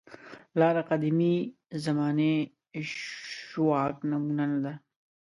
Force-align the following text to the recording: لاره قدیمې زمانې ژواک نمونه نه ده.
لاره 0.59 0.81
قدیمې 0.89 1.35
زمانې 1.85 2.33
ژواک 2.91 3.95
نمونه 4.09 4.45
نه 4.51 4.59
ده. 4.65 4.73